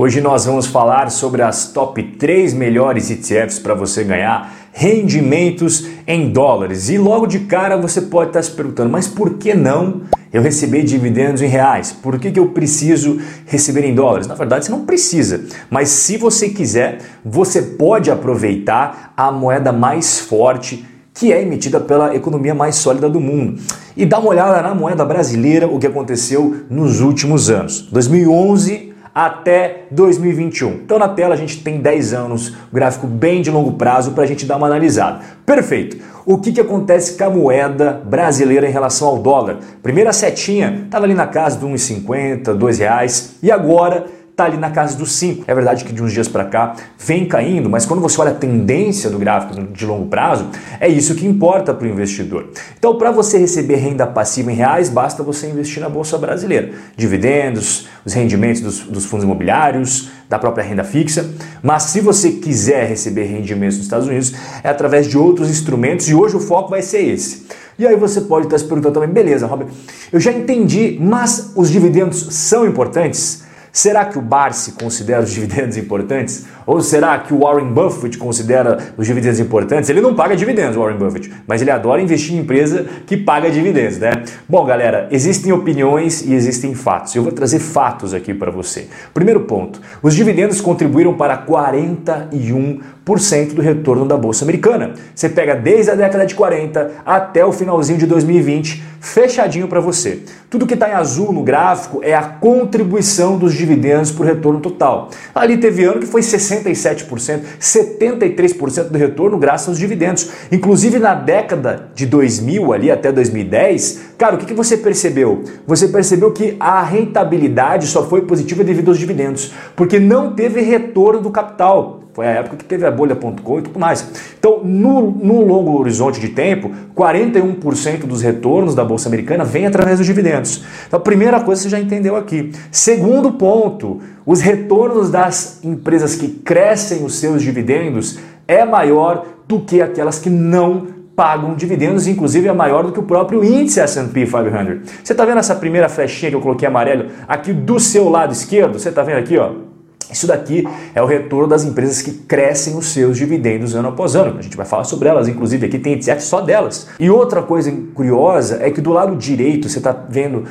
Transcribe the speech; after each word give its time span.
Hoje 0.00 0.20
nós 0.20 0.44
vamos 0.44 0.64
falar 0.64 1.10
sobre 1.10 1.42
as 1.42 1.72
top 1.72 2.00
3 2.00 2.54
melhores 2.54 3.10
ETFs 3.10 3.58
para 3.58 3.74
você 3.74 4.04
ganhar 4.04 4.54
rendimentos 4.72 5.88
em 6.06 6.30
dólares. 6.30 6.88
E 6.88 6.96
logo 6.96 7.26
de 7.26 7.40
cara 7.40 7.76
você 7.76 8.02
pode 8.02 8.30
estar 8.30 8.40
se 8.40 8.52
perguntando, 8.52 8.90
mas 8.90 9.08
por 9.08 9.34
que 9.38 9.54
não 9.54 10.02
eu 10.32 10.40
receber 10.40 10.84
dividendos 10.84 11.42
em 11.42 11.48
reais? 11.48 11.90
Por 11.90 12.16
que, 12.16 12.30
que 12.30 12.38
eu 12.38 12.50
preciso 12.50 13.20
receber 13.44 13.84
em 13.86 13.92
dólares? 13.92 14.28
Na 14.28 14.36
verdade, 14.36 14.66
você 14.66 14.70
não 14.70 14.84
precisa, 14.84 15.44
mas 15.68 15.88
se 15.88 16.16
você 16.16 16.48
quiser, 16.48 16.98
você 17.24 17.60
pode 17.60 18.08
aproveitar 18.08 19.12
a 19.16 19.32
moeda 19.32 19.72
mais 19.72 20.20
forte 20.20 20.86
que 21.12 21.32
é 21.32 21.42
emitida 21.42 21.80
pela 21.80 22.14
economia 22.14 22.54
mais 22.54 22.76
sólida 22.76 23.10
do 23.10 23.18
mundo. 23.18 23.60
E 23.96 24.06
dá 24.06 24.20
uma 24.20 24.28
olhada 24.28 24.62
na 24.62 24.76
moeda 24.76 25.04
brasileira, 25.04 25.66
o 25.66 25.76
que 25.76 25.88
aconteceu 25.88 26.58
nos 26.70 27.00
últimos 27.00 27.50
anos. 27.50 27.82
2011 27.90 28.87
até 29.14 29.84
2021. 29.90 30.70
Então 30.84 30.98
na 30.98 31.08
tela 31.08 31.34
a 31.34 31.38
gente 31.38 31.62
tem 31.62 31.80
10 31.80 32.14
anos, 32.14 32.54
gráfico 32.72 33.06
bem 33.06 33.42
de 33.42 33.50
longo 33.50 33.72
prazo 33.72 34.12
para 34.12 34.24
a 34.24 34.26
gente 34.26 34.46
dar 34.46 34.56
uma 34.56 34.66
analisada. 34.66 35.20
Perfeito. 35.44 35.96
O 36.26 36.38
que, 36.38 36.52
que 36.52 36.60
acontece 36.60 37.16
com 37.16 37.24
a 37.24 37.30
moeda 37.30 38.02
brasileira 38.04 38.68
em 38.68 38.72
relação 38.72 39.08
ao 39.08 39.18
dólar? 39.18 39.58
Primeira 39.82 40.12
setinha 40.12 40.82
estava 40.84 41.04
ali 41.06 41.14
na 41.14 41.26
casa 41.26 41.58
de 41.58 41.64
1,50, 41.64 42.54
R$ 42.54 42.76
reais 42.76 43.36
e 43.42 43.50
agora 43.50 44.04
está 44.38 44.44
ali 44.44 44.56
na 44.56 44.70
casa 44.70 44.96
dos 44.96 45.16
5. 45.16 45.44
É 45.48 45.54
verdade 45.54 45.84
que 45.84 45.92
de 45.92 46.00
uns 46.00 46.12
dias 46.12 46.28
para 46.28 46.44
cá 46.44 46.76
vem 46.96 47.26
caindo, 47.26 47.68
mas 47.68 47.84
quando 47.84 48.00
você 48.00 48.20
olha 48.20 48.30
a 48.30 48.34
tendência 48.34 49.10
do 49.10 49.18
gráfico 49.18 49.60
de 49.72 49.84
longo 49.84 50.06
prazo, 50.06 50.46
é 50.78 50.88
isso 50.88 51.16
que 51.16 51.26
importa 51.26 51.74
para 51.74 51.84
o 51.84 51.90
investidor. 51.90 52.50
Então, 52.78 52.96
para 52.96 53.10
você 53.10 53.36
receber 53.36 53.76
renda 53.76 54.06
passiva 54.06 54.52
em 54.52 54.54
reais, 54.54 54.88
basta 54.88 55.24
você 55.24 55.48
investir 55.48 55.82
na 55.82 55.88
Bolsa 55.88 56.16
Brasileira. 56.16 56.70
Dividendos, 56.96 57.88
os 58.04 58.12
rendimentos 58.12 58.60
dos, 58.60 58.80
dos 58.82 59.04
fundos 59.06 59.24
imobiliários, 59.24 60.08
da 60.28 60.38
própria 60.38 60.62
renda 60.62 60.84
fixa. 60.84 61.28
Mas 61.60 61.84
se 61.84 62.00
você 62.00 62.30
quiser 62.30 62.86
receber 62.86 63.24
rendimentos 63.24 63.78
nos 63.78 63.86
Estados 63.86 64.06
Unidos, 64.06 64.34
é 64.62 64.68
através 64.68 65.08
de 65.08 65.18
outros 65.18 65.50
instrumentos 65.50 66.08
e 66.08 66.14
hoje 66.14 66.36
o 66.36 66.40
foco 66.40 66.70
vai 66.70 66.82
ser 66.82 67.00
esse. 67.00 67.46
E 67.76 67.84
aí 67.84 67.96
você 67.96 68.20
pode 68.20 68.46
estar 68.46 68.58
se 68.58 68.64
perguntando 68.64 68.94
também, 68.94 69.08
beleza, 69.08 69.46
Robert, 69.46 69.68
eu 70.12 70.20
já 70.20 70.32
entendi, 70.32 70.96
mas 71.00 71.52
os 71.56 71.70
dividendos 71.70 72.34
são 72.34 72.66
importantes? 72.66 73.47
Será 73.78 74.04
que 74.06 74.18
o 74.18 74.20
Barsi 74.20 74.72
considera 74.72 75.20
os 75.22 75.30
dividendos 75.30 75.76
importantes? 75.76 76.46
Ou 76.68 76.80
será 76.82 77.18
que 77.18 77.32
o 77.32 77.38
Warren 77.38 77.72
Buffett 77.72 78.18
considera 78.18 78.76
os 78.94 79.06
dividendos 79.06 79.40
importantes? 79.40 79.88
Ele 79.88 80.02
não 80.02 80.14
paga 80.14 80.36
dividendos, 80.36 80.76
Warren 80.76 80.98
Buffett, 80.98 81.32
mas 81.46 81.62
ele 81.62 81.70
adora 81.70 82.02
investir 82.02 82.36
em 82.36 82.40
empresa 82.40 82.84
que 83.06 83.16
paga 83.16 83.50
dividendos, 83.50 83.96
né? 83.96 84.22
Bom, 84.46 84.66
galera, 84.66 85.08
existem 85.10 85.50
opiniões 85.50 86.20
e 86.20 86.34
existem 86.34 86.74
fatos. 86.74 87.14
Eu 87.14 87.22
vou 87.22 87.32
trazer 87.32 87.58
fatos 87.58 88.12
aqui 88.12 88.34
para 88.34 88.50
você. 88.50 88.86
Primeiro 89.14 89.40
ponto: 89.40 89.80
os 90.02 90.14
dividendos 90.14 90.60
contribuíram 90.60 91.14
para 91.14 91.38
41% 91.38 93.54
do 93.54 93.62
retorno 93.62 94.04
da 94.04 94.18
bolsa 94.18 94.44
americana. 94.44 94.92
Você 95.14 95.30
pega 95.30 95.54
desde 95.54 95.92
a 95.92 95.94
década 95.94 96.26
de 96.26 96.34
40 96.34 96.90
até 97.06 97.46
o 97.46 97.50
finalzinho 97.50 97.98
de 97.98 98.04
2020, 98.04 98.84
fechadinho 99.00 99.68
para 99.68 99.80
você. 99.80 100.20
Tudo 100.50 100.66
que 100.66 100.74
está 100.74 100.90
em 100.90 100.92
azul 100.92 101.32
no 101.32 101.42
gráfico 101.42 102.00
é 102.02 102.14
a 102.14 102.22
contribuição 102.22 103.38
dos 103.38 103.54
dividendos 103.54 104.10
para 104.10 104.22
o 104.22 104.26
retorno 104.26 104.60
total. 104.60 105.08
Ali 105.34 105.56
teve 105.56 105.84
ano 105.84 106.00
que 106.00 106.06
foi 106.06 106.22
67%, 106.62 107.40
73% 107.60 108.84
do 108.84 108.98
retorno 108.98 109.38
graças 109.38 109.68
aos 109.68 109.78
dividendos. 109.78 110.28
Inclusive 110.50 110.98
na 110.98 111.14
década 111.14 111.90
de 111.94 112.06
2000 112.06 112.72
ali 112.72 112.90
até 112.90 113.10
2010, 113.12 114.00
cara, 114.16 114.36
o 114.36 114.38
que, 114.38 114.46
que 114.46 114.54
você 114.54 114.76
percebeu? 114.76 115.42
Você 115.66 115.88
percebeu 115.88 116.32
que 116.32 116.56
a 116.58 116.82
rentabilidade 116.82 117.86
só 117.86 118.06
foi 118.08 118.22
positiva 118.22 118.64
devido 118.64 118.88
aos 118.88 118.98
dividendos, 118.98 119.52
porque 119.76 119.98
não 119.98 120.34
teve 120.34 120.60
retorno 120.60 121.20
do 121.20 121.30
capital. 121.30 121.97
Foi 122.18 122.26
a 122.26 122.30
época 122.30 122.56
que 122.56 122.64
teve 122.64 122.84
a 122.84 122.90
bolha.com 122.90 123.58
e 123.60 123.62
tudo 123.62 123.78
mais. 123.78 124.04
Então, 124.36 124.64
no, 124.64 125.08
no 125.08 125.40
longo 125.40 125.78
horizonte 125.78 126.18
de 126.18 126.30
tempo, 126.30 126.68
41% 126.92 128.06
dos 128.06 128.22
retornos 128.22 128.74
da 128.74 128.84
Bolsa 128.84 129.08
Americana 129.08 129.44
vem 129.44 129.66
através 129.66 129.98
dos 129.98 130.06
dividendos. 130.08 130.64
Então, 130.88 130.98
a 130.98 131.00
primeira 131.00 131.38
coisa 131.38 131.62
você 131.62 131.68
já 131.68 131.78
entendeu 131.78 132.16
aqui. 132.16 132.50
Segundo 132.72 133.34
ponto, 133.34 134.00
os 134.26 134.40
retornos 134.40 135.12
das 135.12 135.64
empresas 135.64 136.16
que 136.16 136.26
crescem 136.26 137.04
os 137.04 137.20
seus 137.20 137.40
dividendos 137.40 138.18
é 138.48 138.64
maior 138.64 139.24
do 139.46 139.60
que 139.60 139.80
aquelas 139.80 140.18
que 140.18 140.28
não 140.28 140.88
pagam 141.14 141.54
dividendos, 141.54 142.08
inclusive 142.08 142.48
é 142.48 142.52
maior 142.52 142.82
do 142.82 142.90
que 142.90 142.98
o 142.98 143.04
próprio 143.04 143.44
índice 143.44 143.78
S&P 143.78 144.26
500. 144.26 144.90
Você 145.04 145.12
está 145.12 145.24
vendo 145.24 145.38
essa 145.38 145.54
primeira 145.54 145.88
flechinha 145.88 146.32
que 146.32 146.36
eu 146.36 146.40
coloquei 146.40 146.66
amarelo 146.66 147.10
aqui 147.28 147.52
do 147.52 147.78
seu 147.78 148.08
lado 148.08 148.32
esquerdo? 148.32 148.76
Você 148.76 148.88
está 148.88 149.04
vendo 149.04 149.18
aqui, 149.18 149.38
ó? 149.38 149.67
Isso 150.10 150.26
daqui 150.26 150.66
é 150.94 151.02
o 151.02 151.06
retorno 151.06 151.46
das 151.46 151.64
empresas 151.64 152.00
que 152.00 152.12
crescem 152.12 152.76
os 152.76 152.86
seus 152.86 153.16
dividendos 153.16 153.74
ano 153.74 153.88
após 153.88 154.16
ano. 154.16 154.38
A 154.38 154.42
gente 154.42 154.56
vai 154.56 154.66
falar 154.66 154.84
sobre 154.84 155.08
elas, 155.08 155.28
inclusive 155.28 155.66
aqui 155.66 155.78
tem 155.78 155.94
ETF 155.94 156.22
só 156.22 156.40
delas. 156.40 156.88
E 156.98 157.10
outra 157.10 157.42
coisa 157.42 157.72
curiosa 157.94 158.58
é 158.62 158.70
que 158.70 158.80
do 158.80 158.90
lado 158.90 159.16
direito 159.16 159.68
você 159.68 159.78
está 159.78 159.92
vendo 159.92 160.44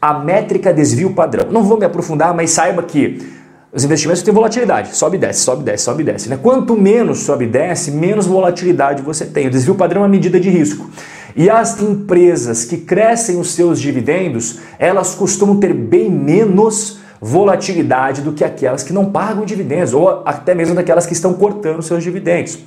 a 0.00 0.14
métrica 0.14 0.72
desvio 0.72 1.12
padrão. 1.12 1.50
Não 1.50 1.62
vou 1.62 1.78
me 1.78 1.84
aprofundar, 1.84 2.34
mas 2.34 2.50
saiba 2.50 2.82
que 2.82 3.18
os 3.72 3.84
investimentos 3.84 4.22
têm 4.22 4.34
volatilidade, 4.34 4.96
sobe 4.96 5.16
e 5.16 5.20
desce, 5.20 5.40
sobe 5.40 5.62
e 5.62 5.64
desce, 5.64 5.84
sobe 5.84 6.02
e 6.02 6.06
desce. 6.06 6.28
Né? 6.28 6.38
Quanto 6.40 6.76
menos 6.76 7.20
sobe 7.20 7.44
e 7.44 7.48
desce, 7.48 7.90
menos 7.90 8.26
volatilidade 8.26 9.02
você 9.02 9.24
tem. 9.24 9.46
O 9.46 9.50
desvio 9.50 9.74
padrão 9.74 10.00
é 10.00 10.04
uma 10.04 10.10
medida 10.10 10.40
de 10.40 10.50
risco. 10.50 10.90
E 11.36 11.48
as 11.48 11.80
empresas 11.80 12.64
que 12.64 12.78
crescem 12.78 13.38
os 13.38 13.52
seus 13.52 13.80
dividendos, 13.80 14.58
elas 14.78 15.14
costumam 15.14 15.60
ter 15.60 15.72
bem 15.72 16.10
menos 16.10 16.98
volatilidade 17.20 18.22
do 18.22 18.32
que 18.32 18.42
aquelas 18.42 18.82
que 18.82 18.92
não 18.92 19.10
pagam 19.10 19.44
dividendos, 19.44 19.92
ou 19.92 20.22
até 20.24 20.54
mesmo 20.54 20.74
daquelas 20.74 21.06
que 21.06 21.12
estão 21.12 21.34
cortando 21.34 21.82
seus 21.82 22.02
dividendos. 22.02 22.58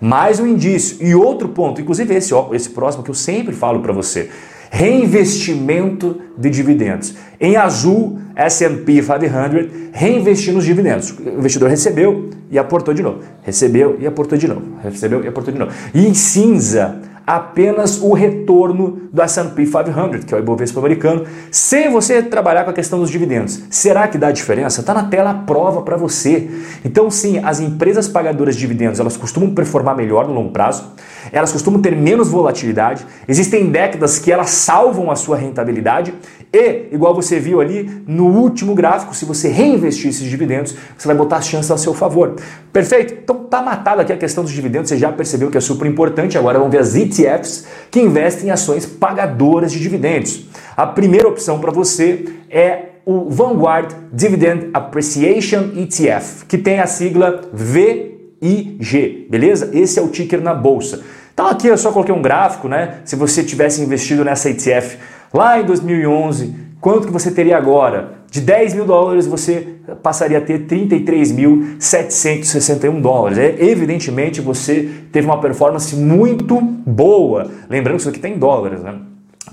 Mais 0.00 0.40
um 0.40 0.46
indício. 0.46 0.96
E 1.00 1.14
outro 1.14 1.50
ponto, 1.50 1.80
inclusive 1.80 2.14
esse, 2.14 2.32
esse 2.52 2.70
próximo 2.70 3.04
que 3.04 3.10
eu 3.10 3.14
sempre 3.14 3.54
falo 3.54 3.80
para 3.80 3.92
você: 3.92 4.30
reinvestimento 4.70 6.20
de 6.36 6.48
dividendos. 6.48 7.14
Em 7.38 7.56
azul, 7.56 8.18
S&P 8.34 9.02
500 9.02 9.90
reinvestindo 9.92 10.58
os 10.58 10.64
dividendos. 10.64 11.10
O 11.10 11.38
investidor 11.38 11.68
recebeu 11.68 12.30
e 12.50 12.58
aportou 12.58 12.94
de 12.94 13.02
novo. 13.02 13.20
Recebeu 13.42 13.96
e 14.00 14.06
aportou 14.06 14.38
de 14.38 14.48
novo. 14.48 14.62
Recebeu 14.82 15.22
e 15.24 15.28
aportou 15.28 15.52
de 15.52 15.58
novo. 15.58 15.72
E 15.92 16.06
em 16.06 16.14
cinza, 16.14 17.00
apenas 17.36 18.00
o 18.02 18.12
retorno 18.12 19.02
do 19.12 19.22
S&P 19.22 19.64
500, 19.64 20.24
que 20.24 20.34
é 20.34 20.36
o 20.36 20.40
Ibovespa 20.40 20.80
americano, 20.80 21.24
sem 21.50 21.88
você 21.88 22.22
trabalhar 22.22 22.64
com 22.64 22.70
a 22.70 22.72
questão 22.72 22.98
dos 22.98 23.08
dividendos. 23.08 23.62
Será 23.70 24.08
que 24.08 24.18
dá 24.18 24.32
diferença? 24.32 24.80
Está 24.80 24.92
na 24.92 25.04
tela 25.04 25.30
a 25.30 25.34
prova 25.34 25.82
para 25.82 25.96
você. 25.96 26.50
Então 26.84 27.08
sim, 27.08 27.38
as 27.38 27.60
empresas 27.60 28.08
pagadoras 28.08 28.56
de 28.56 28.60
dividendos, 28.60 28.98
elas 28.98 29.16
costumam 29.16 29.54
performar 29.54 29.96
melhor 29.96 30.26
no 30.26 30.34
longo 30.34 30.50
prazo, 30.50 30.92
elas 31.30 31.52
costumam 31.52 31.80
ter 31.80 31.94
menos 31.94 32.28
volatilidade, 32.28 33.06
existem 33.28 33.70
décadas 33.70 34.18
que 34.18 34.32
elas 34.32 34.50
salvam 34.50 35.10
a 35.10 35.14
sua 35.14 35.36
rentabilidade 35.36 36.12
e, 36.52 36.88
igual 36.92 37.14
você 37.14 37.38
viu 37.38 37.60
ali 37.60 38.02
no 38.06 38.26
último 38.26 38.74
gráfico, 38.74 39.14
se 39.14 39.24
você 39.24 39.48
reinvestir 39.48 40.10
esses 40.10 40.28
dividendos, 40.28 40.74
você 40.98 41.06
vai 41.06 41.16
botar 41.16 41.36
as 41.36 41.46
chances 41.46 41.70
a 41.70 41.76
seu 41.76 41.94
favor. 41.94 42.34
Perfeito? 42.72 43.14
Então 43.22 43.44
tá 43.44 43.62
matado 43.62 44.00
aqui 44.00 44.12
a 44.12 44.16
questão 44.16 44.42
dos 44.42 44.52
dividendos, 44.52 44.88
você 44.88 44.98
já 44.98 45.12
percebeu 45.12 45.48
que 45.48 45.56
é 45.56 45.60
super 45.60 45.86
importante. 45.86 46.36
Agora 46.36 46.58
vamos 46.58 46.72
ver 46.72 46.78
as 46.78 46.96
ETFs 46.96 47.66
que 47.90 48.00
investem 48.00 48.48
em 48.48 48.50
ações 48.50 48.84
pagadoras 48.84 49.70
de 49.70 49.78
dividendos. 49.78 50.44
A 50.76 50.86
primeira 50.86 51.28
opção 51.28 51.60
para 51.60 51.70
você 51.70 52.24
é 52.50 52.86
o 53.06 53.30
Vanguard 53.30 53.92
Dividend 54.12 54.70
Appreciation 54.74 55.70
ETF, 55.76 56.46
que 56.46 56.58
tem 56.58 56.80
a 56.80 56.86
sigla 56.86 57.42
VIG, 57.52 59.26
beleza? 59.30 59.70
Esse 59.72 60.00
é 60.00 60.02
o 60.02 60.08
ticker 60.08 60.40
na 60.40 60.52
bolsa. 60.52 61.00
Então 61.32 61.46
aqui 61.46 61.68
eu 61.68 61.78
só 61.78 61.92
coloquei 61.92 62.14
um 62.14 62.20
gráfico, 62.20 62.68
né? 62.68 62.98
Se 63.04 63.14
você 63.16 63.42
tivesse 63.42 63.80
investido 63.80 64.24
nessa 64.24 64.50
ETF 64.50 64.98
Lá 65.32 65.60
em 65.60 65.64
2011, 65.64 66.54
quanto 66.80 67.06
que 67.06 67.12
você 67.12 67.30
teria 67.30 67.56
agora? 67.56 68.18
De 68.30 68.40
10 68.40 68.74
mil 68.74 68.84
dólares 68.84 69.26
você 69.26 69.76
passaria 70.02 70.38
a 70.38 70.40
ter 70.40 70.66
33.761 70.66 73.00
dólares. 73.00 73.38
É, 73.38 73.64
evidentemente 73.64 74.40
você 74.40 74.88
teve 75.12 75.26
uma 75.26 75.40
performance 75.40 75.94
muito 75.94 76.60
boa. 76.60 77.48
Lembrando 77.68 77.96
que 77.96 78.02
isso 78.02 78.10
aqui 78.10 78.20
tem 78.20 78.38
dólares, 78.38 78.82
né? 78.82 78.94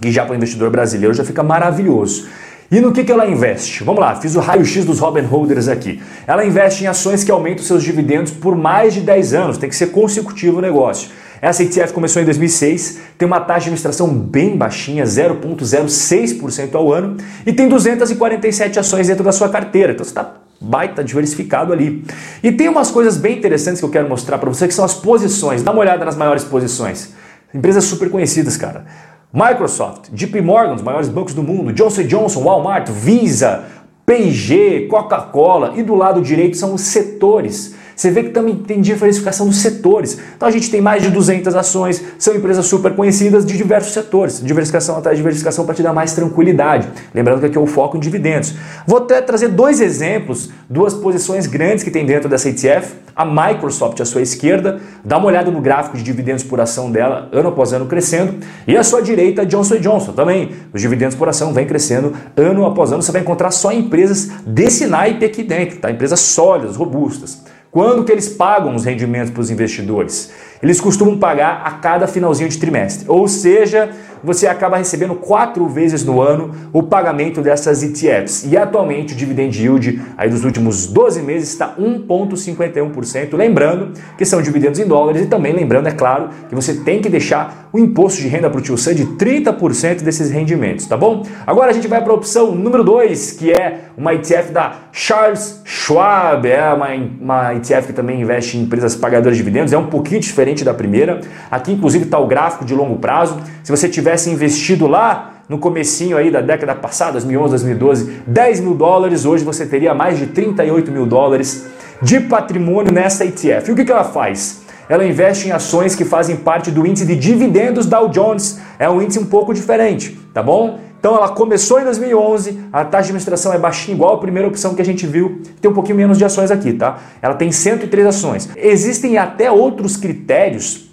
E 0.04 0.12
já 0.12 0.26
para 0.26 0.34
o 0.34 0.36
investidor 0.36 0.70
brasileiro 0.70 1.14
já 1.14 1.24
fica 1.24 1.44
maravilhoso. 1.44 2.28
E 2.70 2.82
no 2.82 2.92
que, 2.92 3.04
que 3.04 3.12
ela 3.12 3.26
investe? 3.26 3.84
Vamos 3.84 4.02
lá, 4.02 4.16
fiz 4.16 4.36
o 4.36 4.40
raio-x 4.40 4.84
dos 4.84 5.00
Robin 5.00 5.22
Holders 5.22 5.70
aqui. 5.70 6.02
Ela 6.28 6.46
investe 6.46 6.84
em 6.84 6.88
ações 6.88 7.24
que 7.24 7.32
aumentam 7.32 7.64
seus 7.64 7.82
dividendos 7.82 8.32
por 8.32 8.56
mais 8.56 8.94
de 8.94 9.02
10 9.02 9.34
anos, 9.34 9.58
tem 9.58 9.70
que 9.70 9.76
ser 9.76 9.88
consecutivo 9.88 10.58
o 10.58 10.62
negócio. 10.62 11.10
Essa 11.42 11.64
ETF 11.64 11.94
começou 11.94 12.22
em 12.22 12.26
2006, 12.26 13.00
tem 13.18 13.26
uma 13.26 13.40
taxa 13.40 13.60
de 13.60 13.66
administração 13.66 14.08
bem 14.10 14.58
baixinha, 14.58 15.04
0,06% 15.04 16.76
ao 16.76 16.92
ano, 16.92 17.18
e 17.46 17.54
tem 17.54 17.68
247 17.68 18.80
ações 18.80 19.08
dentro 19.08 19.24
da 19.24 19.32
sua 19.32 19.50
carteira. 19.50 19.94
Então 19.94 20.04
você 20.04 20.12
está 20.12 20.36
baita 20.60 21.04
diversificado 21.04 21.72
ali. 21.72 22.04
E 22.44 22.52
tem 22.52 22.68
umas 22.68 22.90
coisas 22.90 23.18
bem 23.18 23.38
interessantes 23.38 23.80
que 23.80 23.86
eu 23.86 23.92
quero 23.92 24.10
mostrar 24.10 24.38
para 24.38 24.50
você, 24.50 24.68
que 24.68 24.74
são 24.74 24.84
as 24.84 24.94
posições. 24.94 25.62
Dá 25.62 25.72
uma 25.72 25.82
olhada 25.82 26.04
nas 26.04 26.16
maiores 26.16 26.44
posições. 26.44 27.14
Empresas 27.54 27.84
super 27.84 28.10
conhecidas, 28.10 28.58
cara. 28.58 28.86
Microsoft, 29.32 30.10
JP 30.12 30.42
Morgan, 30.42 30.74
os 30.74 30.82
maiores 30.82 31.10
bancos 31.10 31.34
do 31.34 31.44
mundo, 31.44 31.72
Johnson 31.74 32.04
Johnson, 32.04 32.44
Walmart, 32.44 32.90
Visa, 32.90 33.66
P&G, 34.06 34.88
Coca-Cola 34.90 35.74
e 35.76 35.84
do 35.84 35.94
lado 35.94 36.22
direito 36.22 36.58
são 36.58 36.74
os 36.74 36.82
setores. 36.82 37.76
Você 37.98 38.12
vê 38.12 38.22
que 38.22 38.30
também 38.30 38.56
tem 38.56 38.80
diversificação 38.80 39.48
dos 39.48 39.58
setores. 39.58 40.20
Então 40.36 40.48
a 40.48 40.52
gente 40.52 40.70
tem 40.70 40.80
mais 40.80 41.02
de 41.02 41.10
200 41.10 41.56
ações, 41.56 42.04
são 42.20 42.36
empresas 42.36 42.68
super 42.68 42.96
conhecidas 42.96 43.44
de 43.44 43.58
diversos 43.58 43.92
setores. 43.92 44.40
Diversificação 44.40 44.96
atrás 44.96 45.18
de 45.18 45.24
diversificação 45.24 45.66
para 45.66 45.74
te 45.74 45.82
dar 45.82 45.94
mais 45.94 46.14
tranquilidade. 46.14 46.88
Lembrando 47.12 47.40
que 47.40 47.48
aqui 47.48 47.58
é 47.58 47.62
o 47.62 47.66
foco 47.66 47.98
em 47.98 48.00
dividendos. 48.00 48.54
Vou 48.86 49.00
até 49.00 49.20
trazer 49.20 49.48
dois 49.48 49.82
exemplos, 49.82 50.52
duas 50.70 50.94
posições 50.94 51.48
grandes 51.48 51.84
que 51.84 51.90
tem 51.90 52.06
dentro 52.06 52.30
dessa 52.30 52.48
ETF. 52.50 52.94
A 53.16 53.26
Microsoft 53.26 54.00
à 54.00 54.06
sua 54.06 54.22
esquerda, 54.22 54.80
dá 55.04 55.18
uma 55.18 55.26
olhada 55.26 55.50
no 55.50 55.60
gráfico 55.60 55.98
de 55.98 56.04
dividendos 56.04 56.44
por 56.44 56.62
ação 56.62 56.92
dela, 56.92 57.28
ano 57.32 57.50
após 57.50 57.74
ano 57.74 57.88
crescendo. 57.88 58.36
E 58.68 58.78
à 58.78 58.84
sua 58.84 59.02
direita, 59.02 59.44
Johnson 59.44 59.78
Johnson 59.78 60.12
também. 60.12 60.52
Os 60.72 60.80
dividendos 60.80 61.16
por 61.16 61.28
ação 61.28 61.52
vem 61.52 61.66
crescendo 61.66 62.14
ano 62.36 62.64
após 62.64 62.92
ano. 62.92 63.02
Você 63.02 63.12
vai 63.12 63.22
encontrar 63.22 63.50
só 63.50 63.72
empresas 63.72 64.30
desse 64.46 64.86
naipe 64.86 65.26
aqui 65.26 65.42
dentro, 65.42 65.80
tá? 65.80 65.90
Empresas 65.90 66.20
sólidas, 66.20 66.76
robustas. 66.76 67.47
Quando 67.78 68.04
que 68.04 68.12
eles 68.12 68.28
pagam 68.28 68.74
os 68.74 68.86
rendimentos 68.86 69.30
para 69.30 69.40
os 69.40 69.52
investidores? 69.52 70.32
Eles 70.64 70.82
costumam 70.82 71.20
pagar 71.20 71.62
a 71.64 71.74
cada 71.74 72.08
finalzinho 72.08 72.50
de 72.50 72.58
trimestre. 72.58 73.06
Ou 73.08 73.28
seja, 73.28 73.92
você 74.28 74.46
acaba 74.46 74.78
recebendo 74.78 75.16
quatro 75.16 75.68
vezes 75.68 76.04
no 76.04 76.22
ano 76.22 76.52
o 76.72 76.84
pagamento 76.84 77.42
dessas 77.42 77.82
ETFs. 77.82 78.46
E 78.46 78.56
atualmente 78.56 79.14
o 79.14 79.16
dividend 79.16 79.58
yield 79.60 80.02
aí 80.18 80.30
dos 80.30 80.44
últimos 80.44 80.86
12 80.86 81.22
meses 81.22 81.50
está 81.50 81.74
1,51%. 81.80 83.36
Lembrando 83.36 83.94
que 84.18 84.26
são 84.26 84.42
dividendos 84.42 84.80
em 84.80 84.86
dólares 84.86 85.24
e 85.24 85.26
também 85.26 85.54
lembrando, 85.54 85.88
é 85.88 85.92
claro, 85.92 86.30
que 86.48 86.54
você 86.54 86.74
tem 86.74 87.02
que 87.02 87.10
deixar 87.10 87.70
o 87.72 87.80
imposto 87.80 88.22
de 88.22 88.28
renda 88.28 88.50
para 88.50 88.60
o 88.60 88.62
tio 88.62 88.78
Sam 88.78 88.96
de 88.96 89.06
30% 89.06 90.02
desses 90.02 90.30
rendimentos, 90.30 90.86
tá 90.86 90.98
bom? 90.98 91.24
Agora 91.46 91.72
a 91.72 91.74
gente 91.74 91.88
vai 91.88 92.02
para 92.02 92.12
a 92.12 92.16
opção 92.16 92.54
número 92.54 92.84
2, 92.84 93.32
que 93.34 93.52
é 93.52 93.88
uma 93.98 94.14
ETF 94.14 94.52
da 94.52 94.76
Charles 94.92 95.62
Schwab. 95.64 96.48
É 96.48 96.74
uma, 96.74 96.88
uma 97.20 97.56
ETF 97.56 97.88
que 97.88 97.94
também 97.94 98.22
investe 98.22 98.58
em 98.58 98.62
empresas 98.62 98.96
pagadoras 98.96 99.38
de 99.38 99.44
dividendos. 99.44 99.72
É 99.72 99.78
um 99.78 99.88
pouquinho 99.88 100.20
diferente 100.20 100.64
da 100.64 100.74
primeira. 100.74 101.22
Aqui, 101.50 101.72
inclusive, 101.72 102.06
está 102.06 102.20
o 102.20 102.28
gráfico 102.28 102.66
de 102.66 102.76
longo 102.76 102.98
prazo. 102.98 103.40
Se 103.64 103.72
você 103.72 103.88
tivesse 104.18 104.30
investido 104.32 104.88
lá 104.88 105.34
no 105.48 105.60
comecinho 105.60 106.18
aí 106.18 106.32
da 106.32 106.42
década 106.42 106.76
passada, 106.76 107.14
2011, 107.14 107.52
2012, 107.52 108.22
10 108.28 108.60
mil 108.62 108.74
dólares, 108.74 109.26
hoje 109.26 109.46
você 109.46 109.66
teria 109.66 109.94
mais 109.94 110.18
de 110.18 110.28
38 110.28 110.92
mil 110.92 111.06
dólares 111.06 111.68
de 112.02 112.20
patrimônio 112.20 112.92
nessa 112.92 113.24
ETF. 113.24 113.70
E 113.70 113.72
o 113.72 113.76
que, 113.76 113.86
que 113.86 113.92
ela 113.92 114.04
faz? 114.04 114.64
Ela 114.90 115.06
investe 115.06 115.48
em 115.48 115.52
ações 115.52 115.96
que 115.96 116.04
fazem 116.04 116.36
parte 116.38 116.72
do 116.72 116.86
índice 116.86 117.06
de 117.06 117.16
dividendos 117.16 117.86
Dow 117.86 118.10
Jones. 118.10 118.60
É 118.80 118.90
um 118.90 119.02
índice 119.02 119.20
um 119.20 119.26
pouco 119.26 119.54
diferente, 119.54 120.20
tá 120.34 120.42
bom? 120.42 120.80
Então 121.00 121.16
ela 121.16 121.30
começou 121.30 121.80
em 121.80 121.84
2011, 121.84 122.60
a 122.74 122.84
taxa 122.84 122.90
de 122.90 123.10
administração 123.10 123.54
é 123.54 123.60
baixinha, 123.60 123.96
igual 123.96 124.16
a 124.16 124.20
primeira 124.20 124.48
opção 124.48 124.74
que 124.74 124.82
a 124.82 124.86
gente 124.86 125.06
viu, 125.06 125.42
tem 125.62 125.70
um 125.70 125.74
pouquinho 125.74 125.96
menos 125.96 126.18
de 126.18 126.26
ações 126.26 126.50
aqui, 126.50 126.74
tá? 126.74 126.98
Ela 127.22 127.36
tem 127.36 127.52
103 127.52 128.08
ações. 128.08 128.50
Existem 128.56 129.18
até 129.18 129.52
outros 129.52 129.96
critérios 129.96 130.87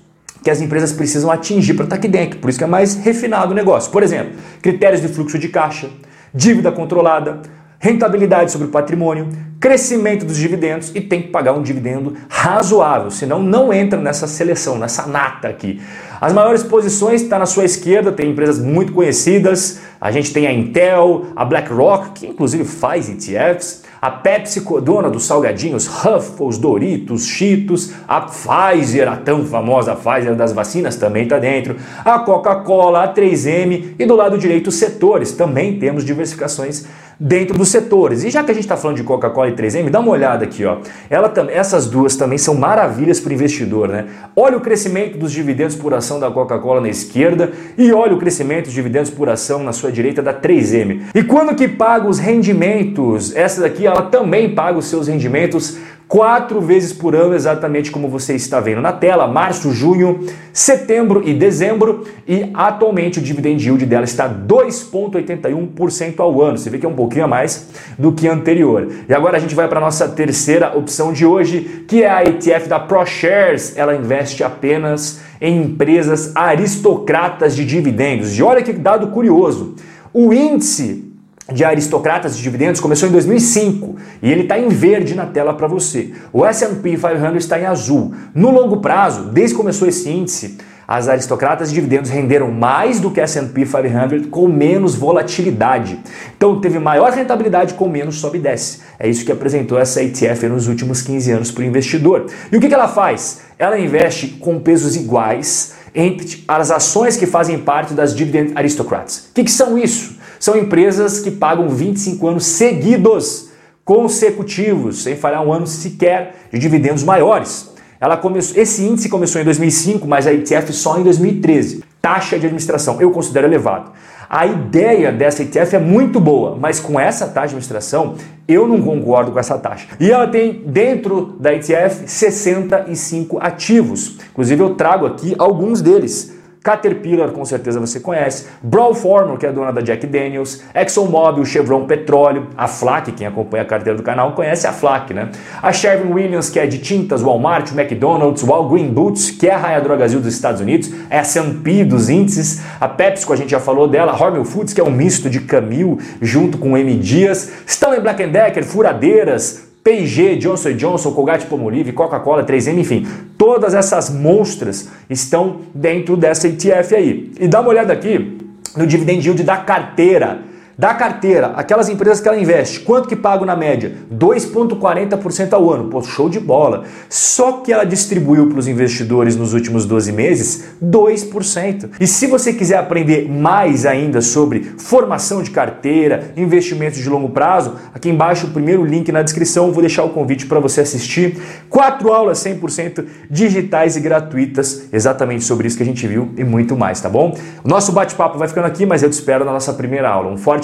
que 0.44 0.50
as 0.50 0.60
empresas 0.60 0.92
precisam 0.92 1.30
atingir 1.30 1.72
para 1.72 1.84
estar 1.84 1.96
aqui 1.96 2.06
dentro, 2.06 2.38
por 2.38 2.50
isso 2.50 2.58
que 2.58 2.64
é 2.64 2.68
mais 2.68 2.96
refinado 2.96 3.52
o 3.52 3.54
negócio. 3.54 3.90
Por 3.90 4.02
exemplo, 4.02 4.34
critérios 4.60 5.00
de 5.00 5.08
fluxo 5.08 5.38
de 5.38 5.48
caixa, 5.48 5.88
dívida 6.34 6.70
controlada, 6.70 7.40
rentabilidade 7.78 8.52
sobre 8.52 8.66
o 8.66 8.70
patrimônio, 8.70 9.28
crescimento 9.58 10.26
dos 10.26 10.36
dividendos 10.36 10.90
e 10.94 11.00
tem 11.00 11.22
que 11.22 11.28
pagar 11.28 11.54
um 11.54 11.62
dividendo 11.62 12.14
razoável, 12.28 13.10
senão 13.10 13.42
não 13.42 13.72
entra 13.72 13.98
nessa 13.98 14.26
seleção, 14.26 14.78
nessa 14.78 15.06
nata 15.06 15.48
aqui. 15.48 15.80
As 16.20 16.32
maiores 16.32 16.62
posições 16.62 17.22
está 17.22 17.38
na 17.38 17.46
sua 17.46 17.64
esquerda, 17.64 18.12
tem 18.12 18.30
empresas 18.30 18.58
muito 18.58 18.92
conhecidas. 18.92 19.80
A 20.00 20.10
gente 20.10 20.32
tem 20.32 20.46
a 20.46 20.52
Intel, 20.52 21.26
a 21.34 21.44
BlackRock, 21.44 22.10
que 22.12 22.26
inclusive 22.26 22.64
faz 22.64 23.08
ETFs, 23.08 23.82
a 24.04 24.10
Pepsi, 24.10 24.60
dona 24.82 25.08
dos 25.08 25.24
salgadinhos, 25.24 25.86
Ruffles, 25.86 26.58
Doritos, 26.58 27.24
Cheetos, 27.26 27.90
a 28.06 28.20
Pfizer, 28.20 29.10
a 29.10 29.16
tão 29.16 29.46
famosa 29.46 29.94
Pfizer 29.94 30.34
das 30.34 30.52
vacinas 30.52 30.94
também 30.96 31.22
está 31.22 31.38
dentro, 31.38 31.76
a 32.04 32.18
Coca-Cola, 32.18 33.04
a 33.04 33.14
3M 33.14 33.94
e 33.98 34.04
do 34.04 34.14
lado 34.14 34.36
direito 34.36 34.70
setores. 34.70 35.32
Também 35.32 35.78
temos 35.78 36.04
diversificações 36.04 36.84
dentro 37.18 37.56
dos 37.56 37.68
setores. 37.68 38.24
E 38.24 38.30
já 38.30 38.42
que 38.42 38.50
a 38.50 38.54
gente 38.54 38.64
está 38.64 38.76
falando 38.76 38.96
de 38.96 39.02
Coca-Cola 39.02 39.48
e 39.48 39.52
3M, 39.52 39.90
dá 39.90 40.00
uma 40.00 40.10
olhada 40.10 40.44
aqui, 40.44 40.64
ó. 40.64 40.78
Ela, 41.08 41.32
essas 41.50 41.86
duas 41.86 42.16
também 42.16 42.38
são 42.38 42.54
maravilhas 42.54 43.20
para 43.20 43.30
o 43.30 43.32
investidor, 43.32 43.88
né? 43.88 44.06
Olha 44.34 44.56
o 44.56 44.60
crescimento 44.60 45.18
dos 45.18 45.32
dividendos 45.32 45.76
por 45.76 45.94
ação 45.94 46.18
da 46.18 46.30
Coca-Cola 46.30 46.80
na 46.80 46.88
esquerda 46.88 47.52
e 47.76 47.92
olha 47.92 48.14
o 48.14 48.18
crescimento 48.18 48.64
dos 48.64 48.74
dividendos 48.74 49.10
por 49.10 49.28
ação 49.28 49.62
na 49.62 49.72
sua 49.72 49.90
direita 49.90 50.22
da 50.22 50.34
3M. 50.34 51.02
E 51.14 51.22
quando 51.22 51.54
que 51.54 51.68
paga 51.68 52.08
os 52.08 52.18
rendimentos? 52.18 53.34
Essa 53.34 53.60
daqui 53.60 53.86
ela 53.86 54.02
também 54.02 54.54
paga 54.54 54.78
os 54.78 54.86
seus 54.86 55.08
rendimentos 55.08 55.78
quatro 56.14 56.60
vezes 56.60 56.92
por 56.92 57.16
ano, 57.16 57.34
exatamente 57.34 57.90
como 57.90 58.06
você 58.06 58.36
está 58.36 58.60
vendo 58.60 58.80
na 58.80 58.92
tela, 58.92 59.26
março, 59.26 59.72
junho, 59.72 60.24
setembro 60.52 61.28
e 61.28 61.34
dezembro, 61.34 62.04
e 62.24 62.50
atualmente 62.54 63.18
o 63.18 63.20
dividend 63.20 63.60
yield 63.60 63.84
dela 63.84 64.04
está 64.04 64.28
2,81% 64.28 66.20
ao 66.20 66.40
ano. 66.40 66.56
Você 66.56 66.70
vê 66.70 66.78
que 66.78 66.86
é 66.86 66.88
um 66.88 66.94
pouquinho 66.94 67.24
a 67.24 67.26
mais 67.26 67.68
do 67.98 68.12
que 68.12 68.28
anterior. 68.28 68.86
E 69.08 69.12
agora 69.12 69.38
a 69.38 69.40
gente 69.40 69.56
vai 69.56 69.66
para 69.66 69.80
nossa 69.80 70.06
terceira 70.06 70.78
opção 70.78 71.12
de 71.12 71.26
hoje, 71.26 71.84
que 71.88 72.04
é 72.04 72.08
a 72.08 72.22
ETF 72.22 72.68
da 72.68 72.78
ProShares. 72.78 73.76
Ela 73.76 73.96
investe 73.96 74.44
apenas 74.44 75.20
em 75.40 75.62
empresas 75.62 76.30
aristocratas 76.36 77.56
de 77.56 77.64
dividendos. 77.64 78.38
E 78.38 78.40
olha 78.40 78.62
que 78.62 78.72
dado 78.72 79.08
curioso. 79.08 79.74
O 80.12 80.32
índice 80.32 81.03
de 81.52 81.64
aristocratas 81.64 82.36
de 82.36 82.42
dividendos 82.42 82.80
começou 82.80 83.08
em 83.08 83.12
2005 83.12 83.96
e 84.22 84.32
ele 84.32 84.42
está 84.42 84.58
em 84.58 84.68
verde 84.68 85.14
na 85.14 85.26
tela 85.26 85.52
para 85.54 85.66
você. 85.66 86.12
O 86.32 86.44
S&P 86.44 86.96
500 86.96 87.36
está 87.36 87.58
em 87.58 87.66
azul. 87.66 88.14
No 88.34 88.50
longo 88.50 88.78
prazo, 88.78 89.24
desde 89.24 89.54
que 89.54 89.60
começou 89.60 89.86
esse 89.86 90.08
índice, 90.08 90.56
as 90.86 91.08
aristocratas 91.08 91.68
de 91.68 91.74
dividendos 91.74 92.10
renderam 92.10 92.50
mais 92.50 93.00
do 93.00 93.10
que 93.10 93.20
S&P 93.20 93.66
500 93.66 94.26
com 94.30 94.48
menos 94.48 94.94
volatilidade. 94.94 95.98
Então 96.36 96.60
teve 96.60 96.78
maior 96.78 97.12
rentabilidade 97.12 97.74
com 97.74 97.88
menos 97.88 98.16
sobe 98.16 98.38
e 98.38 98.40
desce. 98.40 98.80
É 98.98 99.08
isso 99.08 99.24
que 99.24 99.32
apresentou 99.32 99.78
essa 99.78 100.02
ETF 100.02 100.46
nos 100.48 100.66
últimos 100.66 101.02
15 101.02 101.30
anos 101.30 101.50
para 101.50 101.62
o 101.62 101.66
investidor. 101.66 102.26
E 102.50 102.56
o 102.56 102.60
que, 102.60 102.68
que 102.68 102.74
ela 102.74 102.88
faz? 102.88 103.40
Ela 103.58 103.78
investe 103.78 104.28
com 104.28 104.58
pesos 104.58 104.96
iguais 104.96 105.74
entre 105.94 106.42
as 106.48 106.70
ações 106.70 107.16
que 107.16 107.26
fazem 107.26 107.58
parte 107.58 107.94
das 107.94 108.14
Dividend 108.14 108.52
Aristocrats. 108.54 109.28
O 109.30 109.34
que, 109.34 109.44
que 109.44 109.50
são 109.50 109.78
isso? 109.78 110.23
São 110.44 110.58
empresas 110.58 111.20
que 111.20 111.30
pagam 111.30 111.70
25 111.70 112.28
anos 112.28 112.44
seguidos, 112.44 113.48
consecutivos, 113.82 115.02
sem 115.02 115.16
falhar 115.16 115.42
um 115.42 115.50
ano 115.50 115.66
sequer 115.66 116.34
de 116.52 116.58
dividendos 116.58 117.02
maiores. 117.02 117.70
Ela 117.98 118.18
começou, 118.18 118.60
esse 118.60 118.84
índice 118.84 119.08
começou 119.08 119.40
em 119.40 119.44
2005, 119.44 120.06
mas 120.06 120.26
a 120.26 120.34
ETF 120.34 120.70
só 120.74 120.98
em 120.98 121.02
2013. 121.02 121.82
Taxa 121.98 122.38
de 122.38 122.44
administração, 122.44 123.00
eu 123.00 123.10
considero 123.10 123.46
elevado. 123.46 123.92
A 124.28 124.44
ideia 124.44 125.10
dessa 125.10 125.42
ETF 125.42 125.76
é 125.76 125.78
muito 125.78 126.20
boa, 126.20 126.58
mas 126.60 126.78
com 126.78 127.00
essa 127.00 127.24
taxa 127.24 127.48
de 127.48 127.54
administração, 127.54 128.16
eu 128.46 128.68
não 128.68 128.82
concordo 128.82 129.32
com 129.32 129.38
essa 129.38 129.56
taxa. 129.56 129.86
E 129.98 130.10
ela 130.10 130.26
tem 130.26 130.62
dentro 130.66 131.36
da 131.40 131.54
ETF 131.54 132.02
65 132.06 133.38
ativos. 133.40 134.18
Inclusive 134.30 134.62
eu 134.62 134.74
trago 134.74 135.06
aqui 135.06 135.34
alguns 135.38 135.80
deles. 135.80 136.33
Caterpillar, 136.64 137.28
com 137.28 137.44
certeza 137.44 137.78
você 137.78 138.00
conhece, 138.00 138.46
Brown-Forman, 138.62 139.36
que 139.36 139.44
é 139.44 139.52
dona 139.52 139.70
da 139.70 139.82
Jack 139.82 140.06
Daniels, 140.06 140.62
ExxonMobil, 140.74 141.44
Chevron 141.44 141.84
Petróleo, 141.84 142.46
a 142.56 142.66
FLAC, 142.66 143.12
quem 143.12 143.26
acompanha 143.26 143.64
a 143.64 143.66
carteira 143.66 143.98
do 143.98 144.02
canal 144.02 144.32
conhece 144.32 144.66
a 144.66 144.72
FLAC, 144.72 145.12
né? 145.12 145.30
A 145.62 145.70
Sherwin-Williams, 145.70 146.48
que 146.48 146.58
é 146.58 146.66
de 146.66 146.78
tintas, 146.78 147.20
Walmart, 147.20 147.70
McDonald's, 147.72 148.42
Walgreen 148.42 148.88
Boots, 148.88 149.30
que 149.30 149.46
é 149.46 149.52
a 149.52 149.58
Raia 149.58 149.80
Drogazil 149.82 150.20
dos 150.20 150.32
Estados 150.32 150.62
Unidos, 150.62 150.90
a 151.10 151.16
S&P 151.16 151.84
dos 151.84 152.08
índices, 152.08 152.62
a 152.80 152.88
PepsiCo, 152.88 153.34
a 153.34 153.36
gente 153.36 153.50
já 153.50 153.60
falou 153.60 153.86
dela, 153.86 154.14
Hormel 154.18 154.46
Foods, 154.46 154.72
que 154.72 154.80
é 154.80 154.84
um 154.84 154.90
misto 154.90 155.28
de 155.28 155.40
Camil 155.40 155.98
junto 156.22 156.56
com 156.56 156.78
M. 156.78 156.94
Dias, 156.94 157.52
Stanley 157.66 158.00
Black 158.00 158.26
Decker, 158.26 158.64
Furadeiras, 158.64 159.73
P&G, 159.84 160.36
Johnson 160.36 160.72
Johnson, 160.72 161.12
Colgate 161.12 161.44
Palmolive, 161.44 161.92
Coca-Cola, 161.92 162.42
3M, 162.42 162.78
enfim, 162.78 163.06
todas 163.36 163.74
essas 163.74 164.08
monstras 164.08 164.88
estão 165.10 165.60
dentro 165.74 166.16
dessa 166.16 166.48
ETF 166.48 166.94
aí. 166.94 167.30
E 167.38 167.46
dá 167.46 167.60
uma 167.60 167.68
olhada 167.68 167.92
aqui 167.92 168.38
no 168.74 168.86
dividend 168.86 169.22
yield 169.22 169.42
da 169.42 169.58
carteira 169.58 170.40
da 170.78 170.92
carteira, 170.94 171.52
aquelas 171.56 171.88
empresas 171.88 172.20
que 172.20 172.28
ela 172.28 172.38
investe, 172.38 172.80
quanto 172.80 173.08
que 173.08 173.16
pago 173.16 173.44
na 173.44 173.54
média? 173.56 173.96
2,40% 174.12 175.52
ao 175.52 175.72
ano. 175.72 175.88
Pô, 175.88 176.02
show 176.02 176.28
de 176.28 176.40
bola. 176.40 176.84
Só 177.08 177.52
que 177.52 177.72
ela 177.72 177.84
distribuiu 177.84 178.48
para 178.48 178.58
os 178.58 178.68
investidores 178.68 179.36
nos 179.36 179.54
últimos 179.54 179.84
12 179.84 180.12
meses 180.12 180.64
2%. 180.82 181.90
E 182.00 182.06
se 182.06 182.26
você 182.26 182.52
quiser 182.52 182.78
aprender 182.78 183.28
mais 183.30 183.86
ainda 183.86 184.20
sobre 184.20 184.74
formação 184.78 185.42
de 185.42 185.50
carteira, 185.50 186.32
investimentos 186.36 186.98
de 186.98 187.08
longo 187.08 187.30
prazo, 187.30 187.74
aqui 187.92 188.08
embaixo 188.08 188.46
o 188.46 188.50
primeiro 188.50 188.84
link 188.84 189.10
na 189.12 189.22
descrição, 189.22 189.72
vou 189.72 189.80
deixar 189.80 190.04
o 190.04 190.10
convite 190.10 190.46
para 190.46 190.60
você 190.60 190.80
assistir. 190.80 191.38
Quatro 191.68 192.12
aulas 192.12 192.38
100% 192.38 193.04
digitais 193.30 193.96
e 193.96 194.00
gratuitas, 194.00 194.88
exatamente 194.92 195.44
sobre 195.44 195.68
isso 195.68 195.76
que 195.76 195.82
a 195.82 195.86
gente 195.86 196.06
viu 196.06 196.30
e 196.36 196.44
muito 196.44 196.76
mais, 196.76 197.00
tá 197.00 197.08
bom? 197.08 197.36
O 197.62 197.68
nosso 197.68 197.92
bate-papo 197.92 198.38
vai 198.38 198.48
ficando 198.48 198.66
aqui, 198.66 198.84
mas 198.84 199.02
eu 199.02 199.10
te 199.10 199.14
espero 199.14 199.44
na 199.44 199.52
nossa 199.52 199.72
primeira 199.72 200.08
aula. 200.08 200.30
Um 200.30 200.36
forte 200.36 200.63